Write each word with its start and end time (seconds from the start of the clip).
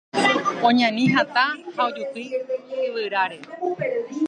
Oñani 0.67 1.05
hatã 1.15 1.45
ha 1.75 1.81
ojupi 1.89 2.23
yvyráre 2.85 3.37